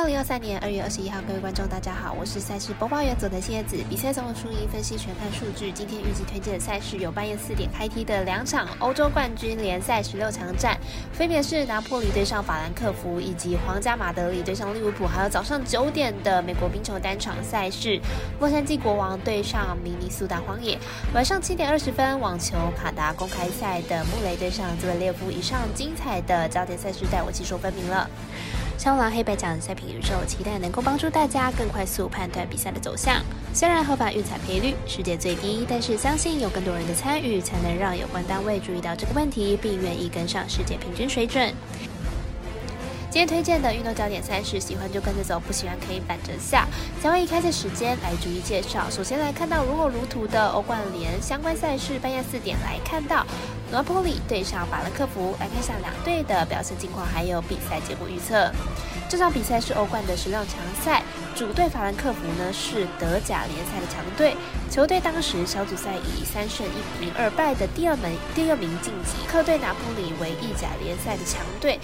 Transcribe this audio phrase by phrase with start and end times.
[0.00, 3.76] 二零二三年二月二十一号，各位观众，大家好，我是赛事播报员佐藤蝎子。
[3.86, 5.70] 比赛中的输赢分析全看数据。
[5.70, 10.74] 今天预计推荐的赛事有半夜四点开踢的两场欧洲冠军联赛十六强战，
[11.12, 15.06] 分别是拿破里对上法兰克福，以及皇家马德里对上利物浦。
[15.06, 18.00] 还有早上九点的美国冰球单场赛事，
[18.40, 20.78] 洛杉矶国王对上明尼苏达荒野。
[21.12, 25.30] 晚上七点二十分，网球卡达公开赛的穆雷对上兹维列夫。
[25.30, 28.08] 以上精彩的焦点赛事，带我技术分明了。
[28.80, 32.80] 枪王黑白奖赛品宇宙，期待能够帮助大家更快速判断比赛的。
[32.80, 33.22] 走向。
[33.52, 36.94] 虽然合法运彩赔率世界最低，但是相信有更多人的。
[36.94, 41.52] 参与，才能让有关单位注意到这个问题，并愿意跟上世界平均水准。
[43.10, 46.68] 今天推荐的运动焦点赛事，喜欢就跟着走，不喜欢可以板着下。
[47.02, 48.88] 将会以开赛时间来逐一介绍。
[48.88, 53.26] 首先来看到如火如荼的欧冠联相关赛事，半夜四点来看到
[53.72, 58.48] 拿波里对上法兰克福，来看一下两队的表现近况，还有比赛结果预测。
[59.08, 61.02] 这场比赛是欧冠的十六强赛，
[61.34, 64.36] 主队法兰克福呢是德甲联赛的强队，
[64.70, 71.80] 球队当时小组赛以三胜一平二败的第二名第二名晋级，客队拿破里为意甲联赛的强队。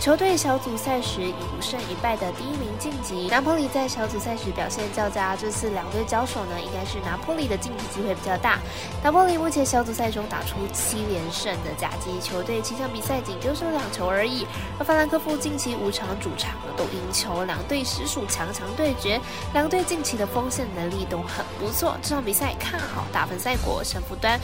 [0.00, 3.28] 球队小组赛时以五胜一败的第一名晋级。
[3.28, 8.58] 拿破里在小组赛时表现较佳，这次两队交手呢，应该是拿破里的晋级机会比较大。
[9.04, 14.46] 拿破里目前小组赛中打出七连胜的甲级球队，七场比赛仅丢失两球而已。
[14.78, 19.20] 而法兰克福近期五场主场都赢球，两队实属强强对决，
[19.52, 21.94] 两队近期的锋线能力都很不错。
[22.00, 24.40] 这场比赛看好大分赛果，胜负端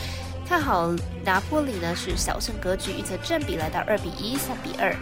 [0.46, 0.90] 看好
[1.24, 4.94] 拿破里呢是小胜格局，预测正比来到二比一、三比二。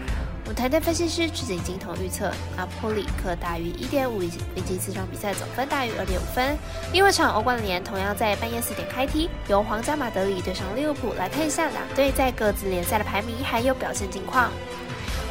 [0.47, 6.57] 舞台的分析师赤井金童预测阿普里克大于一点五，以及四场比赛总分大于二点五分。
[6.93, 14.51] 另外场欧冠联同样在半夜四点开踢，由皇家马德里对上利物浦，来看一下两队在各自联赛的排名还有表现情况。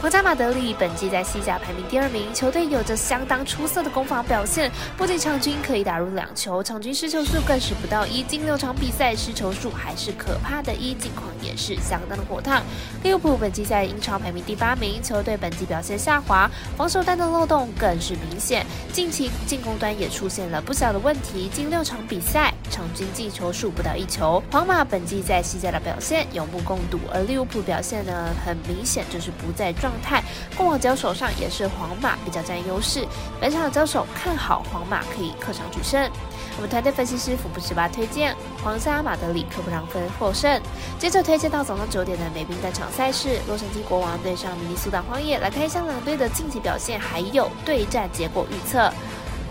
[0.03, 12.61] 皇家马德里本季在西甲排名第二名，球队有着相当出色的攻防表现，不仅场均可以打入两球，场均失球数更是不到一，近六场比赛失球数还是可怕的一，近况也是相当的火烫。
[13.01, 24.43] 利物浦本季在英超排名第八名，球队本季表现下滑，防守端的漏洞更是明显，近期进攻端也出现了不小的问题，近六场比赛场均进球数不到一球。
[24.51, 29.93] 皇马本季在西甲的表现有目共睹，而利物浦表现呢，很明显就是不在状。
[30.03, 30.23] 态，
[30.57, 33.05] 过往交手上也是皇马比较占优势，
[33.39, 36.09] 本场交手看好皇马可以客场取胜。
[36.57, 40.59] 我们团队分析师福布十八推荐皇家马德里客不让分获胜。
[40.97, 48.91] 接着推荐到早上九点的美冰单场赛事，洛杉矶国王对上明尼苏达荒野，来看一下两队的晋级表现，还有对战结果预测。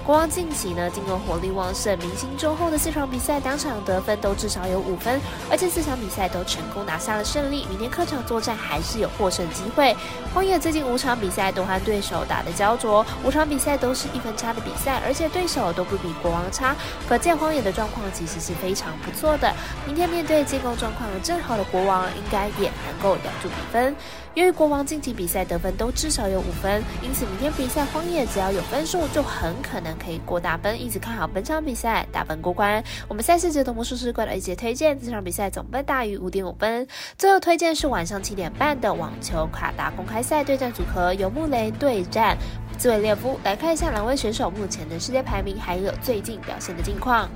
[0.05, 7.65] 国王近期呢，经过火力旺盛、明星周后的四场比赛，两场得分都至少有五分，而且四场比赛都成功拿下了胜利。
[7.71, 9.97] 明天客场作战还是有获胜机会。
[10.35, 16.75] 荒野最近五场比赛都和对手打的焦灼，五场比赛都是一分差的比赛，而且对手都不比国王差，
[17.09, 19.55] 可见荒野的状况其实是非常不错的。
[19.87, 23.95] 明天面对进攻状况正好的国王，应该也能够咬住比分。
[24.35, 29.93] 由于国王近期比赛得分都至少有五分，因此明天比赛荒野只要有分数，就很可能。
[30.03, 32.83] 可以过大分，一直看好本场比赛大分过关。
[33.09, 36.87] 我们赛事节的魔术师过来一节推荐，这场比赛总分大于五点五分。
[37.19, 42.37] 最后推荐是晚上七点半的网球卡达公开赛对战组合，由穆雷对战
[42.79, 43.39] 兹维列夫。
[43.45, 47.29] 来看一下两位选手目前的世界排名，还有最近表现的近况。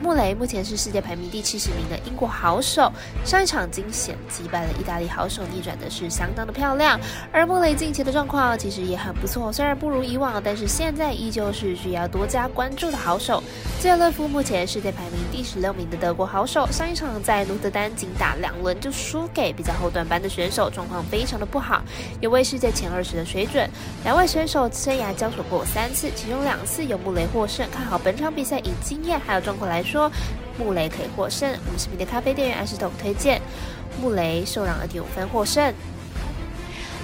[0.00, 2.90] 穆雷目前是世界排名第七十名的英国好手，
[3.24, 6.98] 上一场惊险击败了意大利好手，逆转的是相当的漂亮。
[7.32, 13.42] 而穆雷近期的状况其实也很不错，虽然不如以往，但是现在依旧是需要多加关注的好手。
[13.80, 21.80] 兹勒夫目前世界排名第十六名的德国好手，上一场在卢德丹仅打两轮就输给比较后段班的选手，状况非常的不好，
[22.20, 23.70] 有位世界前二十的水准。
[24.02, 30.10] 两位选手生涯交手过三次，其中两次由穆雷获胜，看好本场比赛以经验还有状况来说。
[30.58, 33.40] 穆雷可以获胜，我们视频的咖啡店员安石头推荐
[34.02, 35.72] 穆雷受让二点五分获胜。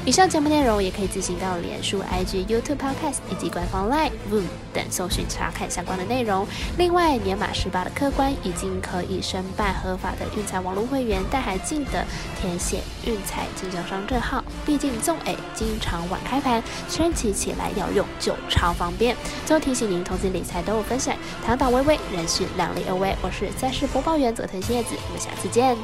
[0.07, 6.47] 以上节目内容也可以自行到脸书、IG、YouTube、Podcast 以及官方 Line、v o o m 等搜寻查看相关的内容。
[6.77, 12.05] 另外，年满十八的客官已经可以申办合法的运彩网络会员，但还记得
[12.39, 14.45] 填写运彩经销商证号。
[14.67, 19.17] 毕竟纵 A 经常晚开盘，升起起来要用就超方便。
[19.47, 23.17] 最后提醒您，投资理财都有风险，堂堂微微，人是量力而为。
[23.23, 25.75] 我是赛事播报员佐藤叶子，我们下次见。